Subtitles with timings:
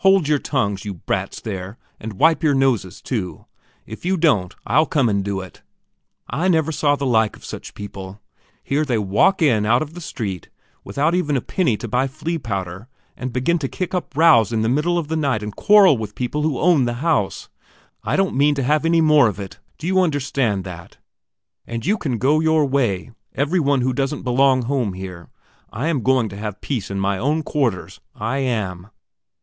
[0.00, 0.10] Sh h!
[0.12, 3.46] Hold your tongues, you brats there, and wipe your noses, too;
[3.84, 5.60] if you don't, I'll come and do it.
[6.30, 8.20] I never saw the like of such people.
[8.62, 10.50] Here they walk in out of the street,
[10.84, 12.86] without even a penny to buy flea powder,
[13.16, 16.10] and begin to kick up rows in the middle of the night and quarrel with
[16.10, 17.48] the people who own the house,
[18.04, 20.96] I don't mean to have any more of it, do you understand that?
[21.66, 25.28] and you can go your way, every one who doesn't belong home here.
[25.72, 28.90] I am going to have peace in my own quarters, I am."